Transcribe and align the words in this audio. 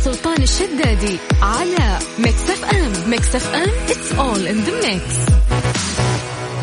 سلطان 0.00 0.42
الشدادي 0.42 1.18
على 1.42 1.98
Mix 2.18 2.50
FM 2.50 3.10
Mix 3.10 3.34
FM 3.34 3.68
it's 3.88 4.12
all 4.18 4.46
in 4.52 4.66
the 4.66 4.86
mix. 4.86 5.32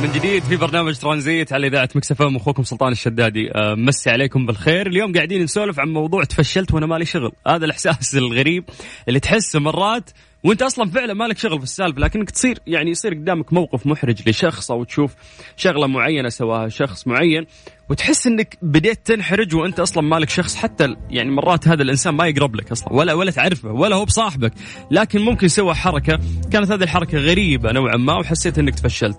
من 0.01 0.12
جديد 0.12 0.44
في 0.44 0.55
برنامج 0.55 0.97
ترانزيت 0.97 1.53
على 1.53 1.67
إذاعة 1.67 1.89
Mix 1.96 2.21
FM 2.21 2.38
أخوكم 2.37 2.63
سلطان 2.63 2.92
الشدادي. 2.92 3.51
أه، 3.51 3.76
مسي 3.76 4.10
عليكم 4.10 4.46
بالخير. 4.46 4.87
اليوم 4.87 5.13
قاعدين 5.13 5.44
نسولف 5.44 5.79
عن 5.79 5.89
موضوع 5.89 6.23
تفشلت 6.23 6.73
وأنا 6.73 6.85
مالي 6.85 7.05
شغل. 7.05 7.31
هذا 7.47 7.65
الإحساس 7.65 8.15
الغريب 8.15 8.63
اللي 9.08 9.19
تحسه 9.19 9.60
مرات 9.60 10.10
وانت 10.44 10.62
أصلا 10.62 10.90
فعلا 10.90 11.13
مالك 11.13 11.38
شغل 11.38 11.58
في 11.58 11.63
السالفة 11.63 11.99
لكنك 11.99 12.29
تصير 12.29 12.60
يعني 12.67 12.92
يصير 12.92 13.13
قدامك 13.13 13.53
موقف 13.53 13.88
محرج 13.88 14.29
لشخص 14.29 14.71
أو 14.71 14.83
تشوف 14.83 15.15
شغلة 15.58 15.88
معينة 15.88 16.30
سواها 16.30 16.70
شخص 16.70 17.08
معين 17.08 17.45
وتحس 17.90 18.27
إنك 18.27 18.58
بديت 18.62 18.99
تنحرج 19.05 19.55
وأنت 19.55 19.80
أصلا 19.80 20.03
مالك 20.03 20.30
شغل 20.30 20.55
حتى 20.55 20.95
يعني 21.09 21.31
مرات 21.31 21.67
هذا 21.67 21.81
الإنسان 21.84 22.13
ما 22.13 22.27
يقرب 22.27 22.55
لك 22.55 22.71
أصلا 22.71 22.94
ولا 22.94 23.13
ولا 23.13 23.31
تعرفه 23.31 23.71
ولا 23.71 23.95
هو 23.95 24.05
بصاحبك 24.05 24.53
لكن 24.91 25.21
ممكن 25.21 25.47
سوى 25.47 25.73
حركة 25.73 26.20
كانت 26.52 26.72
هذه 26.72 26.83
الحركة 26.83 27.17
غريبة 27.17 27.72
نوعا 27.72 27.97
ما 27.97 28.13
وحسيت 28.13 28.59
إنك 28.59 28.75
تفشلت. 28.80 29.17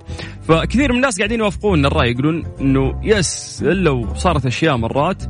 فكثير 0.49 0.93
من 0.93 0.97
الناس 0.97 1.19
قاعدين 1.19 1.41
يوافقون 1.41 1.87
الرأي 1.87 2.11
يقولون 2.11 2.45
إنه 2.61 3.01
يس 3.05 3.63
إلا 3.63 3.91
وصارت 3.91 4.47
أشياء 4.47 4.77
مرات 4.77 5.23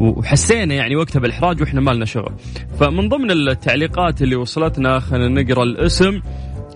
وحسينا 0.00 0.74
يعني 0.74 0.96
وقتها 0.96 1.20
بالإحراج 1.20 1.60
وإحنا 1.60 1.80
ما 1.80 1.90
لنا 1.90 2.04
شغل. 2.04 2.32
فمن 2.80 3.08
ضمن 3.08 3.30
التعليقات 3.30 4.22
اللي 4.22 4.36
وصلتنا 4.36 4.98
خلينا 4.98 5.42
نقرأ 5.42 5.62
الاسم 5.62 6.20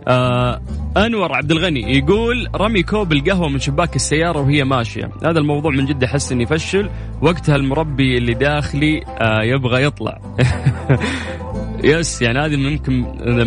آه 0.09 0.61
أنور 0.97 1.35
عبد 1.35 1.51
الغني 1.51 1.99
يقول 1.99 2.49
رمي 2.55 2.83
كوب 2.83 3.13
القهوة 3.13 3.49
من 3.49 3.59
شباك 3.59 3.97
السيارة 3.97 4.41
وهي 4.41 4.65
ماشية. 4.65 5.11
هذا 5.25 5.39
الموضوع 5.39 5.71
من 5.71 5.87
جد 5.87 6.05
أحس 6.05 6.33
إني 6.33 6.47
فشل. 6.47 6.91
وقتها 7.23 7.57
المربي 7.57 8.19
اللي 8.19 8.35
داخلي 8.35 9.03
آه 9.07 9.43
يبغى 9.43 9.83
يطلع. 9.83 10.21
يس 11.85 12.23
يعني 12.23 12.39
هذه 12.39 12.57
ممكن 12.57 12.93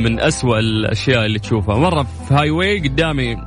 من 0.04 0.20
أسوأ 0.20 0.60
الأشياء 0.60 1.26
اللي 1.26 1.40
تشوفها. 1.40 1.78
مرة 1.78 2.04
في 2.04 2.34
هاي 2.34 2.50
واي 2.50 2.80
قدامي 2.80 3.38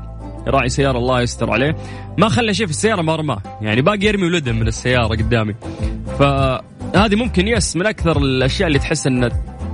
راعي 0.46 0.68
سيارة 0.68 0.98
الله 0.98 1.22
يستر 1.22 1.50
عليه. 1.50 1.76
ما 2.18 2.28
خلى 2.28 2.54
شيء 2.54 2.66
في 2.66 2.72
السيارة 2.72 3.02
ما 3.02 3.16
رماه. 3.16 3.38
يعني 3.60 3.82
باقي 3.82 4.06
يرمي 4.06 4.26
ولده 4.26 4.52
من 4.52 4.68
السيارة 4.68 5.08
قدامي. 5.08 5.54
فهذه 6.18 7.14
ممكن 7.16 7.48
يس 7.48 7.76
من 7.76 7.86
أكثر 7.86 8.18
الأشياء 8.18 8.68
اللي 8.68 8.78
تحس 8.78 9.06
إنها 9.06 9.30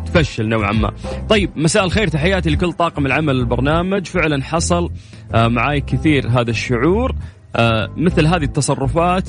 تفشل 0.06 0.48
نوعا 0.48 0.72
ما. 0.72 0.92
طيب 1.28 1.50
مساء 1.56 1.84
الخير 1.84 2.08
تحياتي 2.08 2.50
لكل 2.50 2.72
طاقم 2.72 3.06
العمل 3.06 3.36
البرنامج. 3.36 4.06
فعلا 4.06 4.42
حصل 4.42 4.90
آه، 5.34 5.48
معي 5.48 5.80
كثير 5.80 6.28
هذا 6.28 6.50
الشعور. 6.50 7.14
آه، 7.56 7.90
مثل 7.96 8.26
هذه 8.26 8.44
التصرفات 8.44 9.28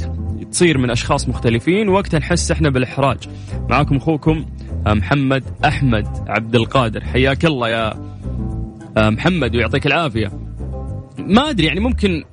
تصير 0.52 0.78
من 0.78 0.90
أشخاص 0.90 1.30
مختلفين. 1.30 1.90
وقتها 1.90 2.20
نحس 2.20 2.52
إحنا 2.52 2.70
بالإحراج. 2.70 3.18
معاكم 3.70 3.96
أخوكم 3.96 4.46
آه، 4.88 4.94
محمد 4.94 5.44
أحمد 5.66 6.08
عبد 6.28 6.56
القادر. 6.56 7.04
حياك 7.04 7.46
الله 7.46 7.70
يا 7.70 7.94
محمد 8.98 9.56
ويعطيك 9.56 9.88
العافية. 9.88 10.32
ما 11.18 11.50
أدري 11.50 11.68
يعني 11.68 11.80
ممكن 11.80 12.24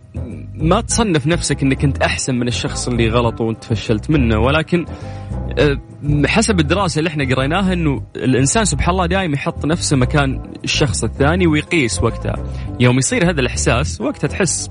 ما 0.61 0.81
تصنف 0.81 1.27
نفسك 1.27 1.63
إنك 1.63 1.85
انت 1.85 2.03
أحسن 2.03 2.35
من 2.35 2.49
الشخص 2.49 2.89
اللي 2.89 3.09
غلط 3.09 3.41
وأنت 3.41 3.65
فشلت 3.65 4.11
منه 4.11 4.39
ولكن 4.39 4.85
آه، 5.59 5.81
حسب 6.27 6.61
الدراسة 6.61 6.99
اللي 6.99 7.09
إحنا 7.09 7.35
قريناها 7.35 7.73
إنه 7.73 8.03
الإنسان 8.17 8.65
سبحان 8.65 8.91
الله 8.91 9.07
دائما 9.07 9.35
يحط 9.35 9.67
نفسه 9.67 9.97
مكان 9.97 10.43
الشخص 10.65 11.05
الثاني 11.05 11.47
ويقيس 11.47 12.03
وقتها 12.03 12.35
يوم 12.81 12.99
يصير 12.99 13.31
هذا 13.31 13.41
الإحساس 13.41 14.01
وقتها 14.01 14.29
تحس 14.29 14.67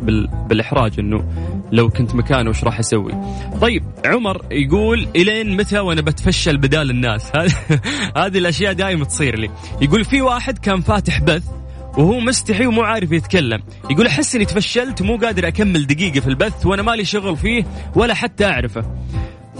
بالإحراج 0.48 1.00
إنه 1.00 1.26
لو 1.72 1.90
كنت 1.90 2.16
مكانه 2.16 2.50
وش 2.50 2.64
راح 2.64 2.80
أسوي؟ 2.80 3.14
طيب 3.62 3.84
عمر 4.06 4.46
يقول 4.52 5.08
إلين 5.16 5.58
متى 5.58 5.80
وأنا 5.80 6.02
بتفشل 6.02 6.58
بدال 6.58 6.90
الناس؟ 6.90 7.32
هذه 8.18 8.38
الأشياء 8.38 8.74
دائما 8.74 9.06
تصير 9.06 9.40
لي. 9.40 9.50
يقول 9.82 10.06
في 10.06 10.22
واحد 10.22 10.58
كان 10.58 10.82
فاتح 10.82 11.22
بث 11.22 11.59
وهو 12.00 12.20
مستحي 12.20 12.66
ومو 12.66 12.82
عارف 12.82 13.12
يتكلم. 13.12 13.64
يقول 13.90 14.08
احس 14.08 14.36
اني 14.36 14.46
تفشلت 14.46 15.02
ومو 15.02 15.18
قادر 15.18 15.48
أكمل 15.48 15.88
دقيقة 15.88 16.20
في 16.20 16.28
البث 16.28 16.66
وأنا 16.66 16.82
مالي 16.82 17.06
شغل 17.06 17.38
فيه 17.38 17.64
ولا 17.96 18.14
حتى 18.14 18.46
أعرفه. 18.46 18.84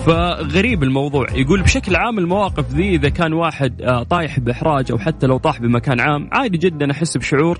فغريب 0.06 0.84
الموضوع. 0.84 1.26
يقول 1.32 1.62
بشكل 1.62 1.96
عام 1.96 2.20
المواقف 2.20 2.72
ذي 2.72 2.96
إذا 2.96 3.10
كان 3.10 3.34
واحد 3.34 3.82
آه، 3.82 4.04
طايح 4.04 4.40
بإحراج 4.40 4.92
أو 4.92 4.98
حتى 4.98 5.28
لو 5.28 5.38
طاح 5.38 5.62
بمكان 5.62 6.00
عام 6.00 6.30
عادي 6.32 6.58
جدا 6.58 6.92
أحس 6.92 7.18
بشعور 7.18 7.60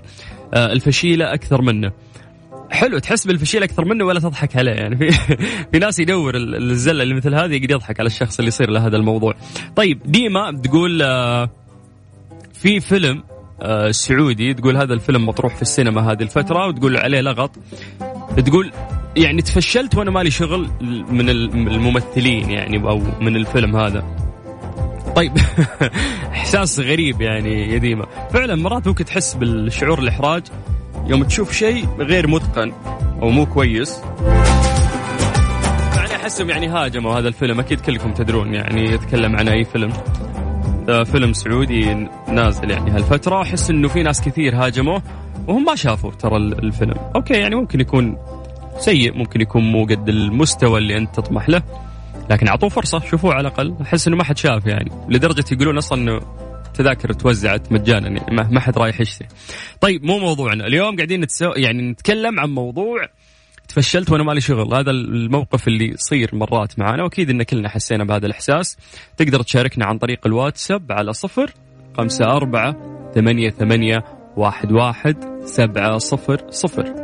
آه، 0.54 0.72
الفشيلة 0.72 1.34
أكثر 1.34 1.62
منه. 1.62 1.92
حلو 2.70 2.98
تحس 2.98 3.26
بالفشيل 3.26 3.62
أكثر 3.62 3.84
منه 3.84 4.04
ولا 4.04 4.20
تضحك 4.20 4.56
عليه؟ 4.56 4.72
يعني 4.72 4.96
في 4.96 5.10
في 5.72 5.78
ناس 5.78 5.98
يدور 5.98 6.36
الزلة 6.36 7.02
اللي 7.02 7.14
مثل 7.14 7.34
هذه 7.34 7.54
يقدر 7.54 7.70
يضحك 7.70 8.00
على 8.00 8.06
الشخص 8.06 8.38
اللي 8.38 8.48
يصير 8.48 8.70
له 8.70 8.86
هذا 8.86 8.96
الموضوع. 8.96 9.34
طيب 9.76 10.00
ديما 10.04 10.60
تقول 10.64 11.02
آه، 11.02 11.50
في 12.52 12.80
فيلم 12.80 13.22
سعودي 13.90 14.54
تقول 14.54 14.76
هذا 14.76 14.94
الفيلم 14.94 15.26
مطروح 15.26 15.54
في 15.56 15.62
السينما 15.62 16.12
هذه 16.12 16.22
الفترة 16.22 16.66
وتقول 16.66 16.96
عليه 16.96 17.20
لغط. 17.20 17.50
تقول 18.46 18.72
يعني 19.16 19.42
تفشلت 19.42 19.94
وأنا 19.94 20.10
مالي 20.10 20.30
شغل 20.30 20.70
من 21.10 21.30
الممثلين 21.68 22.50
يعني 22.50 22.76
أو 22.88 23.02
من 23.20 23.36
الفيلم 23.36 23.76
هذا. 23.76 24.04
طيب 25.16 25.32
إحساس 26.32 26.80
غريب 26.80 27.20
يعني 27.20 27.72
يا 27.72 27.78
ديما. 27.78 28.06
فعلا 28.32 28.54
مرات 28.54 28.88
ممكن 28.88 29.04
تحس 29.04 29.34
بالشعور 29.34 29.98
الإحراج 29.98 30.42
يوم 31.06 31.24
تشوف 31.24 31.52
شيء 31.52 31.88
غير 31.98 32.26
متقن 32.26 32.72
أو 33.22 33.30
مو 33.30 33.46
كويس. 33.46 34.00
يعني 35.96 36.16
أحسهم 36.16 36.50
يعني 36.50 36.68
هاجموا 36.68 37.18
هذا 37.18 37.28
الفيلم 37.28 37.60
أكيد 37.60 37.80
كلكم 37.80 38.12
تدرون 38.12 38.54
يعني 38.54 38.84
يتكلم 38.84 39.36
عن 39.36 39.48
أي 39.48 39.64
فيلم. 39.64 39.92
فيلم 41.12 41.32
سعودي 41.32 41.94
نازل 42.28 42.70
يعني 42.70 42.90
هالفترة. 42.90 43.42
أحس 43.42 43.70
إنه 43.70 43.88
في 43.88 44.02
ناس 44.02 44.20
كثير 44.20 44.56
هاجموه 44.56 45.02
وهم 45.48 45.64
ما 45.64 45.74
شافوا 45.74 46.10
ترى 46.10 46.36
الفيلم. 46.36 46.94
أوكي 47.16 47.34
يعني 47.34 47.54
ممكن 47.54 47.80
يكون 47.80 48.16
سيء 48.78 49.14
ممكن 49.14 49.40
يكون 49.40 49.62
مو 49.62 49.84
قد 49.84 50.08
المستوى 50.08 50.78
اللي 50.78 50.96
أنت 50.96 51.14
تطمح 51.14 51.48
له 51.48 51.62
لكن 52.30 52.48
أعطوه 52.48 52.68
فرصة 52.68 52.98
شوفوه 52.98 53.34
على 53.34 53.40
الأقل. 53.40 53.74
أحس 53.82 54.08
إنه 54.08 54.16
ما 54.16 54.24
حد 54.24 54.38
شاف 54.38 54.66
يعني 54.66 54.90
لدرجة 55.08 55.44
يقولون 55.52 55.76
أصلا 55.76 56.02
إنه 56.02 56.20
تذاكر 56.74 57.12
توزعت 57.12 57.72
مجانا 57.72 58.08
يعني 58.08 58.50
ما 58.50 58.60
حد 58.60 58.78
رايح 58.78 59.00
يشتري. 59.00 59.28
طيب 59.80 60.04
مو 60.04 60.18
موضوعنا، 60.18 60.66
اليوم 60.66 60.96
قاعدين 60.96 61.20
نتسو... 61.20 61.52
يعني 61.56 61.82
نتكلم 61.90 62.40
عن 62.40 62.50
موضوع 62.50 63.08
تفشلت 63.70 64.10
وأنا 64.10 64.22
مالي 64.24 64.40
شغل. 64.40 64.74
هذا 64.74 64.90
الموقف 64.90 65.68
اللي 65.68 65.88
يصير 65.88 66.30
مرات 66.32 66.78
معنا 66.78 67.02
وأكيد 67.02 67.30
إن 67.30 67.42
كلنا 67.42 67.68
حسينا 67.68 68.04
بهذا 68.04 68.26
الإحساس. 68.26 68.76
تقدر 69.16 69.42
تشاركنا 69.42 69.86
عن 69.86 69.98
طريق 69.98 70.26
الواتساب 70.26 70.92
على 70.92 71.12
صفر 71.12 71.54
خمسة 71.96 72.24
أربعة 72.24 72.76
ثمانية 73.14 73.50
ثمانية 73.50 74.04
واحد 74.36 74.72
واحد 74.72 75.16
سبعة 75.44 75.98
صفر 75.98 76.40
صفر. 76.50 76.94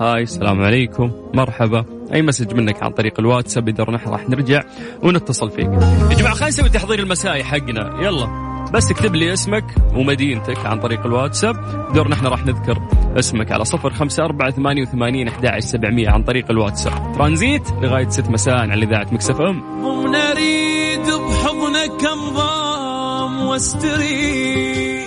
هاي 0.00 0.22
السلام 0.22 0.62
عليكم. 0.62 1.12
مرحبا. 1.34 1.84
أي 2.14 2.22
مسج 2.22 2.54
منك 2.54 2.82
عن 2.82 2.90
طريق 2.90 3.20
الواتساب 3.20 3.68
إذا 3.68 3.84
راح 3.84 4.28
نرجع 4.28 4.62
ونتصل 5.02 5.50
فيك. 5.50 5.66
يا 5.66 6.16
جماعة 6.16 6.34
خلينا 6.34 6.48
نسوي 6.48 6.68
تحضير 6.68 6.98
المسائي 6.98 7.44
حقنا. 7.44 8.02
يلا. 8.02 8.43
بس 8.74 8.90
اكتب 8.90 9.14
لي 9.14 9.32
اسمك 9.32 9.64
ومدينتك 9.94 10.66
عن 10.66 10.80
طريق 10.80 11.06
الواتساب. 11.06 11.56
دور 11.94 12.08
نحن 12.08 12.26
راح 12.26 12.46
نذكر 12.46 12.78
اسمك 13.18 13.52
على 13.52 13.64
صفر 13.64 13.92
خمسة 13.92 14.24
أربعة 14.24 14.50
ثمانية 14.50 14.82
وثمانين 14.82 15.28
أحد 15.28 15.58
سبعمية 15.58 16.10
عن 16.10 16.22
طريق 16.22 16.50
الواتساب. 16.50 17.12
ترانزيت 17.14 17.70
لغاية 17.82 18.08
ست 18.08 18.28
مساء 18.28 18.54
على 18.54 18.84
إذاعة 18.84 19.06
مكسف 19.12 19.40
أم. 19.40 19.84
ونريد 19.84 21.06
بحضنك 21.06 22.04
انضام 22.12 23.46
واستري. 23.46 25.06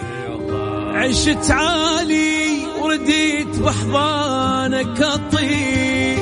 عشت 0.93 1.51
عالي 1.51 2.65
ورديت 2.81 3.59
بحضانك 3.59 5.01
أطير 5.01 6.17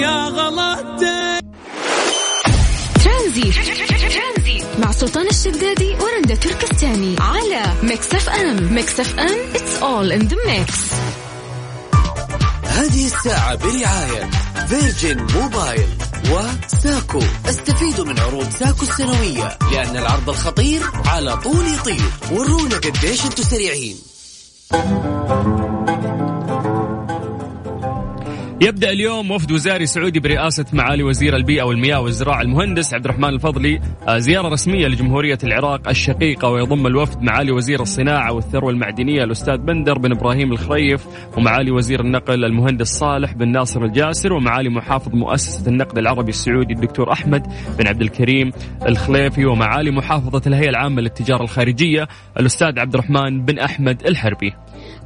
يا 0.00 0.24
غلطتك. 0.24 1.44
ترانزيت. 3.04 3.93
سلطان 5.04 5.26
الشدادي 5.26 5.96
ورندا 6.00 6.34
تركستاني 6.34 7.16
على 7.20 7.62
ميكس 7.82 8.14
اف 8.14 8.28
ام. 8.28 8.74
ميكس 8.74 9.00
اف 9.00 9.18
ام 9.18 9.38
it's 9.54 9.82
all 9.82 10.18
in 10.18 10.28
the 10.28 10.36
mix. 10.36 10.74
هذه 12.64 13.06
الساعة 13.06 13.54
برعاية 13.54 14.30
فيرجن 14.68 15.26
موبايل 15.34 15.88
وساكو. 16.30 17.22
استفيدوا 17.48 18.04
من 18.04 18.18
عروض 18.18 18.50
ساكو 18.50 18.82
السنوية 18.82 19.58
لأن 19.72 19.96
العرض 19.96 20.28
الخطير 20.28 20.82
على 21.06 21.36
طول 21.36 21.66
يطير. 21.66 22.10
ورونا 22.32 22.76
قديش 22.76 23.24
أنتم 23.24 23.42
سريعين. 23.42 23.96
يبدأ 28.60 28.90
اليوم 28.90 29.30
وفد 29.30 29.52
وزاري 29.52 29.86
سعودي 29.86 30.20
برئاسة 30.20 30.64
معالي 30.72 31.02
وزير 31.02 31.36
البيئة 31.36 31.62
والمياه 31.62 32.00
والزراعة 32.00 32.42
المهندس 32.42 32.94
عبد 32.94 33.04
الرحمن 33.04 33.28
الفضلي 33.28 33.80
آه، 34.08 34.18
زيارة 34.18 34.48
رسمية 34.48 34.86
لجمهورية 34.86 35.38
العراق 35.44 35.88
الشقيقة 35.88 36.48
ويضم 36.48 36.86
الوفد 36.86 37.22
معالي 37.22 37.52
وزير 37.52 37.82
الصناعة 37.82 38.32
والثروة 38.32 38.70
المعدنية 38.70 39.24
الأستاذ 39.24 39.56
بندر 39.56 39.98
بن 39.98 40.12
إبراهيم 40.12 40.52
الخريف 40.52 41.06
ومعالي 41.36 41.70
وزير 41.70 42.00
النقل 42.00 42.44
المهندس 42.44 42.88
صالح 42.88 43.32
بن 43.32 43.48
ناصر 43.48 43.84
الجاسر 43.84 44.32
ومعالي 44.32 44.68
محافظ 44.68 45.14
مؤسسة 45.14 45.70
النقد 45.70 45.98
العربي 45.98 46.30
السعودي 46.30 46.74
الدكتور 46.74 47.12
أحمد 47.12 47.46
بن 47.78 47.86
عبد 47.86 48.02
الكريم 48.02 48.50
الخليفي 48.86 49.46
ومعالي 49.46 49.90
محافظة 49.90 50.42
الهيئة 50.46 50.70
العامة 50.70 51.02
للتجارة 51.02 51.42
الخارجية 51.42 52.08
الأستاذ 52.40 52.78
عبد 52.78 52.94
الرحمن 52.94 53.44
بن 53.44 53.58
أحمد 53.58 54.06
الحربي. 54.06 54.52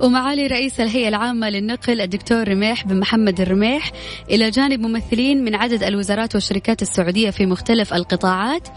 ومعالي 0.00 0.46
رئيس 0.46 0.80
الهيئة 0.80 1.08
العامة 1.08 1.50
للنقل 1.50 2.00
الدكتور 2.00 2.48
رميح 2.48 2.86
بن 2.86 3.00
محمد 3.00 3.37
الرميح. 3.40 3.92
إلى 4.30 4.50
جانب 4.50 4.80
ممثلين 4.80 5.44
من 5.44 5.54
عدد 5.54 5.82
الوزارات 5.82 6.34
والشركات 6.34 6.82
السعودية 6.82 7.30
في 7.30 7.46
مختلف 7.46 7.94
القطاعات. 7.94 8.68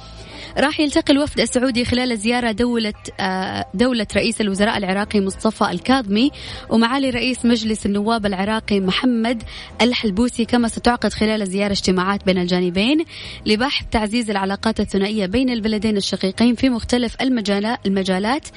راح 0.57 0.79
يلتقي 0.79 1.13
الوفد 1.13 1.39
السعودي 1.39 1.85
خلال 1.85 2.17
زيارة 2.17 2.51
دولة 2.51 2.93
آه، 3.19 3.65
دولة 3.73 4.07
رئيس 4.15 4.41
الوزراء 4.41 4.77
العراقي 4.77 5.19
مصطفى 5.19 5.71
الكاظمي 5.71 6.31
ومعالي 6.69 7.09
رئيس 7.09 7.45
مجلس 7.45 7.85
النواب 7.85 8.25
العراقي 8.25 8.79
محمد 8.79 9.43
الحلبوسي 9.81 10.45
كما 10.45 10.67
ستعقد 10.67 11.13
خلال 11.13 11.41
الزيارة 11.41 11.71
اجتماعات 11.71 12.25
بين 12.25 12.37
الجانبين 12.37 13.05
لبحث 13.45 13.85
تعزيز 13.91 14.29
العلاقات 14.29 14.79
الثنائية 14.79 15.25
بين 15.25 15.49
البلدين 15.49 15.97
الشقيقين 15.97 16.55
في 16.55 16.69
مختلف 16.69 17.15
المجالات. 17.21 18.47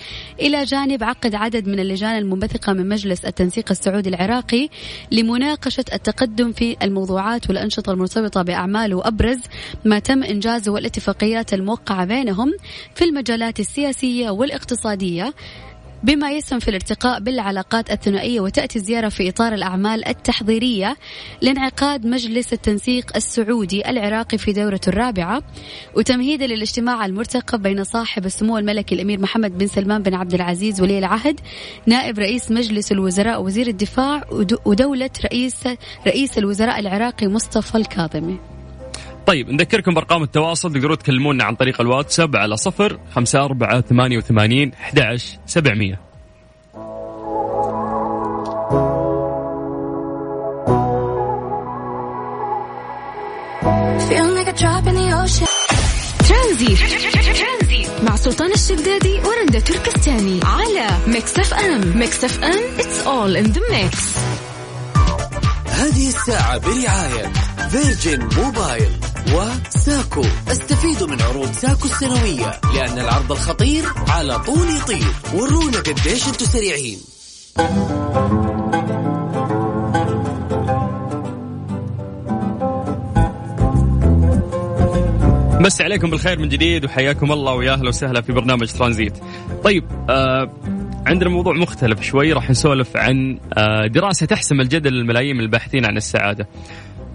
إلى 0.40 0.64
جانب 0.64 1.04
عقد 1.04 1.34
عدد 1.34 1.68
من 1.68 1.80
اللجان 1.80 2.18
المنبثقة 2.18 2.72
من 2.72 2.88
مجلس 2.88 3.24
التنسيق 3.24 3.70
السعودي 3.70 4.08
العراقي 4.08 4.68
لمناقشة 5.12 5.84
التقدم 5.92 6.52
في 6.52 6.76
الموضوعات 6.82 7.48
والأنشطة 7.48 7.92
المرتبطة 7.92 8.42
بأعمال 8.42 8.94
وأبرز 8.94 9.38
ما 9.84 9.98
تم 9.98 10.22
إنجازه 10.22 10.72
والاتفاقيات 10.72 11.54
الموقعة 11.54 11.83
الموقعة 11.90 12.04
بينهم 12.06 12.52
في 12.94 13.04
المجالات 13.04 13.60
السياسية 13.60 14.30
والاقتصادية 14.30 15.34
بما 16.02 16.30
يسهم 16.30 16.58
في 16.58 16.68
الارتقاء 16.68 17.20
بالعلاقات 17.20 17.90
الثنائية 17.90 18.40
وتأتي 18.40 18.78
الزيارة 18.78 19.08
في 19.08 19.28
إطار 19.28 19.54
الأعمال 19.54 20.08
التحضيرية 20.08 20.96
لانعقاد 21.42 22.06
مجلس 22.06 22.52
التنسيق 22.52 23.16
السعودي 23.16 23.90
العراقي 23.90 24.38
في 24.38 24.52
دورته 24.52 24.88
الرابعة 24.88 25.42
وتمهيدا 25.96 26.46
للاجتماع 26.46 27.06
المرتقب 27.06 27.62
بين 27.62 27.84
صاحب 27.84 28.26
السمو 28.26 28.58
الملكي 28.58 28.94
الأمير 28.94 29.20
محمد 29.20 29.58
بن 29.58 29.66
سلمان 29.66 30.02
بن 30.02 30.14
عبد 30.14 30.34
العزيز 30.34 30.80
ولي 30.80 30.98
العهد 30.98 31.40
نائب 31.86 32.18
رئيس 32.18 32.50
مجلس 32.50 32.92
الوزراء 32.92 33.42
وزير 33.42 33.66
الدفاع 33.66 34.24
ودولة 34.64 35.10
رئيس 35.24 35.68
رئيس 36.06 36.38
الوزراء 36.38 36.80
العراقي 36.80 37.26
مصطفى 37.26 37.74
الكاظمي. 37.74 38.53
طيب 39.26 39.50
نذكركم 39.50 39.94
بأرقام 39.94 40.22
التواصل 40.22 40.72
تقدرون 40.72 40.98
تكلمونا 40.98 41.44
عن 41.44 41.54
طريق 41.54 41.80
الواتساب 41.80 42.36
على 42.36 42.56
صفر 42.56 42.98
خمسة 43.12 43.44
أربعة 43.44 43.80
ثمانية 43.80 44.18
وثمانين 44.18 44.72
أحد 44.72 45.16
سبعمية. 45.46 46.00
ترانزيت 56.28 57.86
مع 58.02 58.16
سلطان 58.16 58.52
الشدادي 58.52 59.20
ورندا 59.24 59.60
تركستاني 59.60 60.40
على 60.44 60.88
Mix 61.06 61.38
FM 61.38 61.98
Mix 61.98 62.24
FM 62.24 62.62
it's 62.78 63.06
all 63.06 63.36
in 63.36 63.52
the 63.52 63.60
mix. 63.60 64.18
هذه 65.68 66.08
الساعة 66.08 66.58
برعاية 66.58 67.32
فيرجن 67.70 68.28
موبايل 68.36 69.03
وساكو 69.32 70.24
استفيدوا 70.48 71.08
من 71.08 71.22
عروض 71.22 71.52
ساكو 71.52 71.84
السنوية 71.84 72.60
لأن 72.74 72.98
العرض 72.98 73.32
الخطير 73.32 73.84
على 74.08 74.38
طول 74.38 74.68
يطير 74.68 75.08
ورونا 75.34 75.78
قديش 75.78 76.28
أنتم 76.28 76.46
سريعين 76.46 76.98
بس 85.64 85.80
عليكم 85.80 86.10
بالخير 86.10 86.38
من 86.38 86.48
جديد 86.48 86.84
وحياكم 86.84 87.32
الله 87.32 87.54
ويا 87.54 87.72
أهلا 87.72 87.88
وسهلا 87.88 88.20
في 88.20 88.32
برنامج 88.32 88.72
ترانزيت. 88.72 89.12
طيب 89.64 89.84
آه 90.10 90.50
عندنا 91.06 91.30
موضوع 91.30 91.52
مختلف 91.52 92.02
شوي 92.02 92.32
راح 92.32 92.50
نسولف 92.50 92.96
عن 92.96 93.38
آه 93.58 93.86
دراسة 93.86 94.26
تحسم 94.26 94.60
الجدل 94.60 94.92
للملايين 94.92 95.36
من 95.36 95.42
الباحثين 95.42 95.86
عن 95.86 95.96
السعادة. 95.96 96.48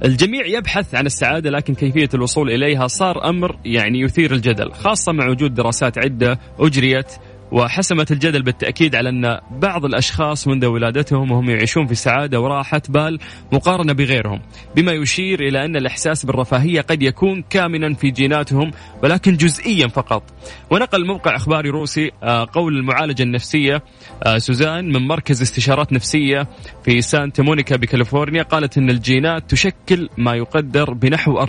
الجميع 0.05 0.45
يبحث 0.45 0.95
عن 0.95 1.05
السعادة 1.05 1.49
لكن 1.49 1.73
كيفية 1.73 2.09
الوصول 2.13 2.51
إليها 2.51 2.87
صار 2.87 3.29
أمر 3.29 3.59
يعني 3.65 3.99
يثير 3.99 4.33
الجدل 4.33 4.71
خاصة 4.71 5.11
مع 5.11 5.29
وجود 5.29 5.53
دراسات 5.53 5.97
عدة 5.97 6.39
أجريت 6.59 7.13
وحسمت 7.51 8.11
الجدل 8.11 8.41
بالتأكيد 8.41 8.95
على 8.95 9.09
أن 9.09 9.39
بعض 9.51 9.85
الأشخاص 9.85 10.47
منذ 10.47 10.65
ولادتهم 10.65 11.31
وهم 11.31 11.49
يعيشون 11.49 11.87
في 11.87 11.95
سعادة 11.95 12.41
وراحة 12.41 12.81
بال 12.89 13.19
مقارنة 13.51 13.93
بغيرهم 13.93 14.41
بما 14.75 14.91
يشير 14.91 15.39
إلى 15.39 15.65
أن 15.65 15.75
الإحساس 15.75 16.25
بالرفاهية 16.25 16.81
قد 16.81 17.03
يكون 17.03 17.43
كامنا 17.49 17.93
في 17.93 18.11
جيناتهم 18.11 18.71
ولكن 19.03 19.37
جزئيا 19.37 19.87
فقط. 19.87 20.23
ونقل 20.69 21.05
موقع 21.05 21.35
إخباري 21.35 21.69
روسي 21.69 22.11
آه، 22.23 22.47
قول 22.53 22.77
المعالجة 22.77 23.23
النفسية 23.23 23.83
آه، 24.23 24.37
سوزان 24.37 24.85
من 24.91 25.07
مركز 25.07 25.41
استشارات 25.41 25.93
نفسية 25.93 26.47
في 26.85 27.01
سانتا 27.01 27.43
مونيكا 27.43 27.75
بكاليفورنيا 27.75 28.43
قالت 28.43 28.77
أن 28.77 28.89
الجينات 28.89 29.49
تشكل 29.49 30.09
ما 30.17 30.35
يقدر 30.35 30.93
بنحو 30.93 31.39
40% 31.39 31.43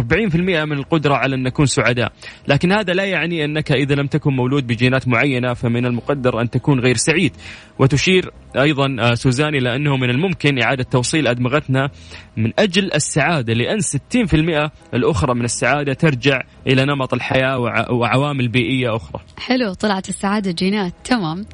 من 0.64 0.72
القدرة 0.72 1.14
على 1.14 1.34
أن 1.34 1.42
نكون 1.42 1.66
سعداء. 1.66 2.12
لكن 2.48 2.72
هذا 2.72 2.92
لا 2.92 3.04
يعني 3.04 3.44
أنك 3.44 3.72
إذا 3.72 3.94
لم 3.94 4.06
تكن 4.06 4.36
مولود 4.36 4.66
بجينات 4.66 5.08
معينة 5.08 5.54
فمن 5.54 5.89
المقدر 5.90 6.40
أن 6.40 6.50
تكون 6.50 6.80
غير 6.80 6.96
سعيد. 6.96 7.32
وتشير 7.78 8.30
أيضا 8.56 8.96
آه، 9.00 9.14
سوزان 9.14 9.54
إلى 9.54 9.76
أنه 9.76 9.96
من 9.96 10.10
الممكن 10.10 10.62
إعادة 10.62 10.82
توصيل 10.82 11.26
أدمغتنا 11.26 11.90
من 12.36 12.52
أجل 12.58 12.92
السعادة 12.94 13.52
لأن 13.52 13.80
60% 13.80 14.70
الأخرى 14.94 15.34
من 15.34 15.44
السعادة 15.44 15.92
ترجع 15.92 16.42
إلى 16.66 16.84
نمط 16.84 17.14
الحياة 17.14 17.58
وعوامل 17.90 18.48
بيئية 18.48 18.96
أخرى. 18.96 19.22
حلو 19.38 19.72
طلعت 19.72 20.08
السعادة 20.08 20.50
جينات. 20.52 20.92
تمام. 21.04 21.46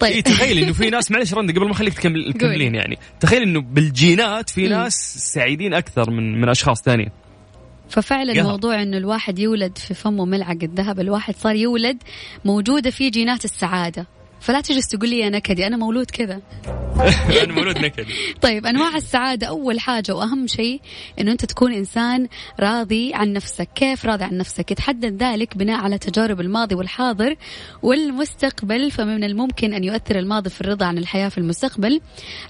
طيب. 0.00 0.12
إيه 0.12 0.22
تخيل 0.22 0.58
أنه 0.58 0.72
في 0.72 0.90
ناس 0.90 1.10
معلش 1.10 1.34
رند 1.34 1.50
قبل 1.50 1.64
ما 1.64 1.72
أخليك 1.72 1.94
تكملين 1.94 2.74
يعني. 2.74 2.98
تخيل 3.20 3.42
أنه 3.42 3.60
بالجينات 3.60 4.50
في 4.50 4.68
ناس 4.68 4.94
سعيدين 5.34 5.74
أكثر 5.74 6.10
من 6.10 6.40
من 6.40 6.48
أشخاص 6.48 6.82
ثانيين. 6.82 7.10
ففعلا 7.88 8.32
يهب. 8.32 8.46
موضوع 8.46 8.82
إنه 8.82 8.96
الواحد 8.96 9.38
يولد 9.38 9.78
في 9.78 9.94
فمه 9.94 10.24
ملعقة 10.24 10.58
الذهب 10.62 11.00
الواحد 11.00 11.36
صار 11.36 11.56
يولد 11.56 12.02
موجودة 12.44 12.90
فيه 12.90 13.10
جينات 13.10 13.44
السعادة 13.44 14.06
فلا 14.44 14.60
تجلس 14.60 14.86
تقول 14.86 15.08
لي 15.08 15.18
يا 15.18 15.30
نكدي 15.30 15.66
أنا 15.66 15.76
مولود 15.76 16.10
كذا. 16.10 16.40
أنا 17.44 17.52
مولود 17.52 17.78
نكدي. 17.78 18.14
طيب 18.40 18.66
أنواع 18.66 18.96
السعادة 18.96 19.46
أول 19.46 19.80
حاجة 19.80 20.14
وأهم 20.14 20.46
شيء 20.46 20.80
إنه 21.20 21.32
أنت 21.32 21.44
تكون 21.44 21.72
إنسان 21.72 22.28
راضي 22.60 23.14
عن 23.14 23.32
نفسك. 23.32 23.68
كيف 23.74 24.06
راضي 24.06 24.24
عن 24.24 24.36
نفسك؟ 24.36 24.70
يتحدد 24.70 25.22
ذلك 25.22 25.56
بناء 25.56 25.80
على 25.80 25.98
تجارب 25.98 26.40
الماضي 26.40 26.74
والحاضر 26.74 27.36
والمستقبل 27.82 28.90
فمن 28.90 29.24
الممكن 29.24 29.74
أن 29.74 29.84
يؤثر 29.84 30.18
الماضي 30.18 30.50
في 30.50 30.60
الرضا 30.60 30.86
عن 30.86 30.98
الحياة 30.98 31.28
في 31.28 31.38
المستقبل. 31.38 32.00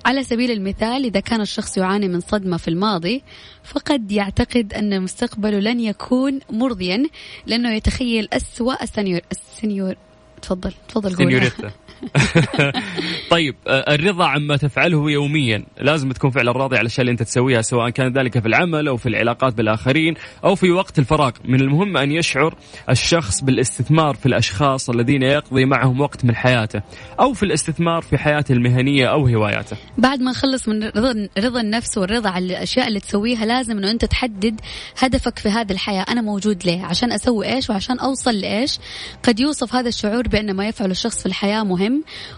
على 0.04 0.22
سبيل 0.22 0.50
المثال 0.50 1.04
إذا 1.04 1.20
كان 1.20 1.40
الشخص 1.40 1.78
يعاني 1.78 2.08
من 2.08 2.20
صدمة 2.20 2.56
في 2.56 2.68
الماضي 2.68 3.22
فقد 3.64 4.12
يعتقد 4.12 4.74
أن 4.74 5.02
مستقبله 5.02 5.58
لن 5.60 5.80
يكون 5.80 6.40
مرضيا 6.50 7.02
لأنه 7.46 7.74
يتخيل 7.74 8.28
أسوأ 8.32 8.82
السنيور 8.82 9.20
السنيور 9.32 9.96
تفضل 10.42 10.72
تفضل 10.88 11.16
سنيوريتا 11.16 11.70
طيب 13.30 13.54
آه، 13.66 13.94
الرضا 13.94 14.26
عما 14.26 14.56
تفعله 14.56 15.10
يوميا. 15.10 15.64
لازم 15.80 16.12
تكون 16.12 16.30
فعلا 16.30 16.52
راضي 16.52 16.76
على 16.76 16.80
الاشياء 16.80 17.00
اللي 17.00 17.12
أنت 17.12 17.22
تسويها 17.22 17.62
سواء 17.62 17.90
كان 17.90 18.12
ذلك 18.12 18.38
في 18.38 18.48
العمل 18.48 18.88
أو 18.88 18.96
في 18.96 19.08
العلاقات 19.08 19.54
بالآخرين 19.54 20.14
أو 20.44 20.54
في 20.54 20.70
وقت 20.70 20.98
الفراغ. 20.98 21.30
من 21.44 21.60
المهم 21.60 21.96
أن 21.96 22.12
يشعر 22.12 22.54
الشخص 22.90 23.44
بالاستثمار 23.44 24.14
في 24.14 24.26
الأشخاص 24.26 24.90
الذين 24.90 25.22
يقضي 25.22 25.64
معهم 25.64 26.00
وقت 26.00 26.24
من 26.24 26.36
حياته 26.36 26.82
أو 27.20 27.32
في 27.32 27.42
الاستثمار 27.42 28.02
في 28.02 28.18
حياته 28.18 28.52
المهنية 28.52 29.06
أو 29.06 29.26
هواياته. 29.26 29.76
بعد 29.98 30.20
ما 30.20 30.30
نخلص 30.30 30.68
من 30.68 30.84
رضا 30.84 31.28
رضا 31.38 31.60
النفس 31.60 31.98
والرضا 31.98 32.30
على 32.30 32.44
الأشياء 32.46 32.88
اللي 32.88 33.00
تسويها 33.00 33.46
لازم 33.46 33.78
إنه 33.78 33.90
أنت 33.90 34.04
تحدد 34.04 34.60
هدفك 34.98 35.38
في 35.38 35.48
هذه 35.48 35.72
الحياة. 35.72 36.04
أنا 36.08 36.20
موجود 36.20 36.66
ليه؟ 36.66 36.84
عشان 36.84 37.12
أسوي 37.12 37.54
إيش 37.54 37.70
وعشان 37.70 37.98
أوصل 37.98 38.34
لإيش؟ 38.34 38.78
قد 39.22 39.40
يوصف 39.40 39.74
هذا 39.74 39.88
الشعور 39.88 40.28
بأن 40.28 40.54
ما 40.54 40.68
يفعله 40.68 40.90
الشخص 40.90 41.20
في 41.20 41.26
الحياة 41.26 41.62
مهم. 41.62 41.93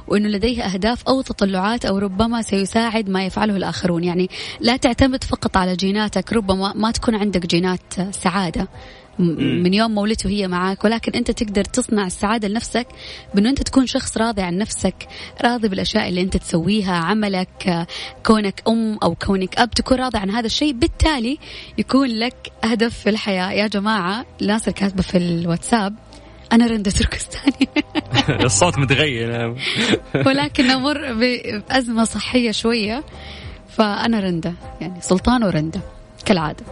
وإنه 0.09 0.29
لديه 0.29 0.63
أهداف 0.63 1.03
أو 1.09 1.23
تطلعات 1.23 1.85
أو 1.85 1.99
ربما 1.99 2.43
سيساعد 2.43 3.09
ما 3.09 3.27
يفعله 3.27 3.57
الآخرون. 3.57 4.05
يعني 4.05 4.31
لا 4.61 4.77
تعتمد 4.77 5.25
فقط 5.25 5.57
على 5.57 5.77
جيناتك 5.77 6.33
ربما 6.33 6.73
ما 6.77 6.91
تكون 6.91 7.15
عندك 7.15 7.47
جينات 7.47 7.95
سعادة. 8.11 8.69
من 9.19 9.75
يوم 9.75 9.95
ما 9.95 10.03
ولدت 10.03 10.27
وهي 10.27 10.49
معاك 10.49 10.85
ولكن 10.85 11.13
أنت 11.13 11.31
تقدر 11.31 11.65
تصنع 11.65 12.07
السعادة 12.07 12.49
لنفسك 12.49 12.87
بأنه 13.35 13.51
أنت 13.51 13.63
تكون 13.63 13.87
شخص 13.87 14.17
راضي 14.19 14.43
عن 14.43 14.59
نفسك 14.59 15.09
راضي 15.45 15.69
بالأشياء 15.69 16.09
اللي 16.09 16.21
أنت 16.21 16.37
تسويها 16.37 16.95
عملك 16.95 17.87
كونك 18.27 18.63
أم 18.69 18.99
أو 19.03 19.15
كونك 19.15 19.59
أب 19.59 19.71
تكون 19.71 19.99
راضي 19.99 20.19
عن 20.19 20.31
هذا 20.31 20.47
الشيء. 20.47 20.73
بالتالي 20.73 21.39
يكون 21.79 22.09
لك 22.09 22.53
هدف 22.65 22.99
في 22.99 23.11
الحياة. 23.11 23.53
يا 23.53 23.67
جماعة 23.67 24.27
الناس 24.43 24.63
اللي 24.63 24.73
كاتبه 24.73 25.03
في 25.03 25.19
الواتساب 25.19 25.95
أنا 26.53 26.67
رندا 26.67 26.91
تركستاني. 26.91 27.69
الصوت 28.45 28.79
متغير. 28.79 29.57
ولكن 30.27 30.71
أمر 30.71 31.13
بأزمة 31.13 32.05
صحية 32.05 32.51
شوية. 32.51 33.05
فأنا 33.69 34.21
رندا 34.21 34.55
يعني 34.81 35.01
سلطان 35.01 35.45
ورندا 35.45 35.81
كالعادة. 36.25 36.65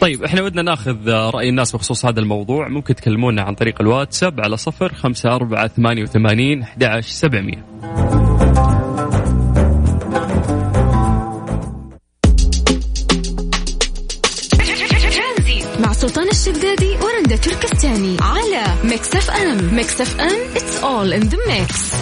طيب 0.00 0.24
إحنا 0.24 0.42
ودنا 0.42 0.62
ناخذ 0.62 1.10
رأي 1.10 1.48
الناس 1.48 1.76
بخصوص 1.76 2.06
هذا 2.06 2.20
الموضوع. 2.20 2.68
ممكن 2.68 2.94
تكلمونا 2.94 3.42
عن 3.42 3.54
طريق 3.54 3.80
الواتساب 3.80 4.40
على 4.40 4.56
صفر 4.56 4.94
خمسة 4.94 5.34
أربعة 5.34 5.68
ثمانية 5.68 6.02
وثمانين 6.02 6.62
أحد 6.62 7.00
سبعمية. 7.00 7.64
Mix 19.08 19.28
FM. 19.28 19.74
Mix 19.74 20.00
FM 20.00 20.54
it's 20.54 20.82
all 20.82 21.20
in 21.20 21.30
the 21.30 21.38
mix. 21.48 21.94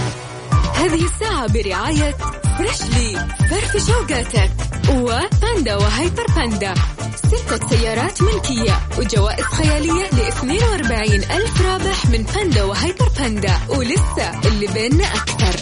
هذه 0.76 1.04
الساعة 1.04 1.52
برعاية 1.52 2.14
فريشلي 2.58 3.26
فرف 3.50 3.86
شوقاتك 3.86 4.50
وباندا 4.90 5.76
وهيبر 5.76 6.26
باندا. 6.36 6.74
ستة 7.14 7.68
سيارات 7.68 8.22
ملكية 8.22 8.78
وجوائز 8.98 9.44
خيالية 9.44 10.04
ل 10.04 10.20
42 10.20 11.14
ألف 11.14 11.66
رابح 11.66 12.06
من 12.06 12.22
باندا 12.34 12.62
وهيبر 12.64 13.08
باندا. 13.18 13.54
ولسه 13.68 14.40
اللي 14.48 14.66
بيننا 14.66 15.04
أكثر. 15.04 15.56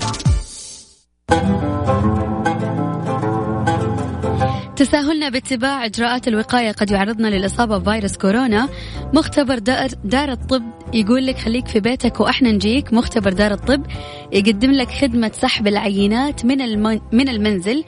تساهلنا 4.77 5.29
باتباع 5.29 5.85
إجراءات 5.85 6.29
الوقاية 6.29 6.73
قد 6.73 6.91
يعرضنا 6.91 7.29
للإصابة 7.29 7.79
بفيروس 7.79 8.17
كورونا. 8.17 8.69
مختبر 9.13 9.59
دار, 9.59 9.89
دار 10.05 10.33
الطب 10.33 10.63
يقول 10.95 11.27
لك 11.27 11.39
خليك 11.39 11.67
في 11.67 11.81
بيتك 11.81 12.21
وأحنا 12.21 12.51
نجيك 12.51 12.93
مختبر 12.93 13.33
دار 13.33 13.53
الطب 13.53 13.87
يقدم 14.33 14.71
لك 14.71 14.89
خدمة 14.89 15.31
سحب 15.35 15.67
العينات 15.67 16.45
من 16.45 16.59
من 17.13 17.29
المنزل 17.29 17.85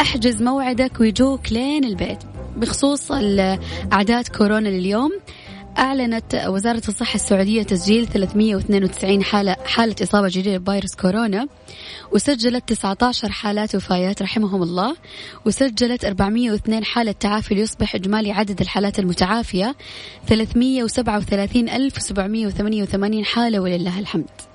أحجز 0.00 0.42
موعدك 0.42 1.00
ويجوك 1.00 1.52
لين 1.52 1.84
البيت. 1.84 2.18
بخصوص 2.56 3.12
أعداد 3.92 4.28
كورونا 4.28 4.68
لليوم 4.68 5.10
أعلنت 5.78 6.44
وزارة 6.48 6.82
الصحة 6.88 7.14
السعودية 7.14 7.62
تسجيل 7.62 8.06
392 8.06 9.24
حالة 9.24 9.56
حالة 9.64 9.94
إصابة 10.02 10.28
جديدة 10.28 10.58
بفيروس 10.58 10.94
كورونا 10.94 11.46
وسجلت 12.12 12.68
19 12.68 13.32
حالات 13.32 13.74
وفايات 13.74 14.22
رحمهم 14.22 14.62
الله 14.62 14.96
وسجلت 15.44 16.04
402 16.04 16.84
حالة 16.84 17.12
تعافي 17.12 17.54
ليصبح 17.54 17.94
إجمالي 17.94 18.32
عدد 18.32 18.60
الحالات 18.60 18.98
المتعافية 18.98 19.76
337788 20.28 23.24
حالة 23.24 23.60
ولله 23.60 23.98
الحمد. 23.98 24.49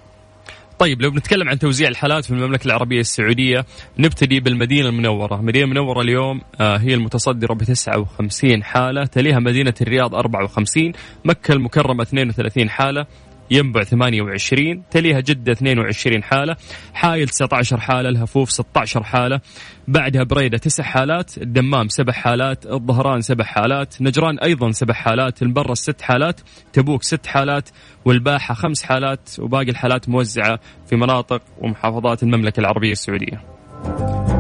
طيب 0.80 1.02
لو 1.02 1.12
بنتكلم 1.12 1.50
عن 1.50 1.60
توزيع 1.60 1.88
الحالات 1.90 2.26
في 2.26 2.32
المملكة 2.32 2.66
العربية 2.66 3.00
السعودية 3.00 3.66
نبتدي 4.00 4.40
بالمدينة 4.40 4.90
المنورة. 4.90 5.36
المدينة 5.40 5.66
المنورة 5.66 6.02
اليوم 6.02 6.42
آه، 6.62 6.78
هي 6.78 6.94
المتصدرة 6.94 7.54
ب 7.54 7.64
59 7.64 8.64
حالة 8.64 9.06
تليها 9.06 9.40
مدينة 9.40 9.74
الرياض 9.82 10.16
54 10.16 10.92
مكة 11.26 11.52
المكرمة 11.52 12.04
32 12.04 12.70
حالة 12.70 13.06
ينبع 13.52 13.84
28 13.84 14.84
تليها 14.92 15.20
جدة 15.20 15.52
22 15.52 16.24
حالة 16.24 16.56
حايل 16.94 17.28
19 17.28 17.80
حالة 17.80 18.10
الهفوف 18.10 18.52
16 18.52 19.04
حالة 19.04 19.42
بعدها 19.88 20.24
بريدة 20.24 20.58
9 20.58 20.86
حالات 20.86 21.38
الدمام 21.38 21.88
7 21.88 22.14
حالات 22.16 22.66
الظهران 22.66 23.22
7 23.22 23.48
حالات 23.48 24.02
نجران 24.02 24.40
أيضا 24.40 24.72
7 24.72 24.96
حالات 24.96 25.42
المبرة 25.42 25.74
6 25.74 26.04
حالات 26.04 26.40
تبوك 26.74 27.04
6 27.04 27.30
حالات 27.30 27.70
والباحة 28.06 28.54
5 28.54 28.88
حالات 28.88 29.30
وباقي 29.40 29.70
الحالات 29.70 30.10
موزعة 30.10 30.60
في 30.90 30.96
مناطق 30.96 31.42
ومحافظات 31.58 32.24
المملكة 32.24 32.60
العربية 32.60 32.92
السعودية. 32.92 34.35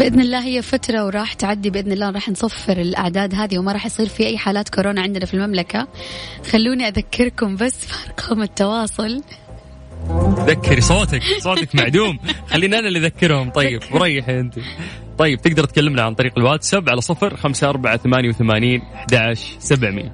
بإذن 0.00 0.20
الله 0.20 0.44
هي 0.44 0.62
فترة 0.62 1.04
وراح 1.04 1.32
تعدي 1.32 1.70
بإذن 1.70 1.92
الله 1.92 2.10
راح 2.10 2.28
نصفر 2.28 2.76
الأعداد 2.76 3.34
هذه 3.34 3.58
وما 3.58 3.72
راح 3.72 3.86
يصير 3.86 4.08
في 4.08 4.26
أي 4.26 4.38
حالات 4.38 4.68
كورونا 4.68 5.02
عندنا 5.02 5.26
في 5.26 5.34
المملكة. 5.34 5.88
خلوني 6.52 6.88
أذكركم 6.88 7.56
بس 7.56 7.76
في 7.86 8.06
ارقام 8.06 8.42
التواصل. 8.42 9.22
ذكري 10.46 10.80
صوتك 10.80 11.22
صوتك 11.38 11.74
معدوم. 11.74 12.18
خلينا 12.46 12.78
أنا 12.78 12.88
اللي 12.88 12.98
أذكرهم. 12.98 13.50
طيب 13.50 13.80
وريحي 13.92 14.40
أنت. 14.40 14.54
طيب 15.18 15.40
تقدر 15.40 15.64
تكلمنا 15.64 16.02
عن 16.02 16.14
طريق 16.14 16.32
الواتساب 16.38 16.88
على 16.88 17.00
صفر 17.00 17.36
خمسة 17.36 17.68
أربعة 17.68 17.96
ثمانية 17.96 18.28
وثمانين 18.28 18.82
أحد 18.82 19.34
سبعمية. 19.58 20.12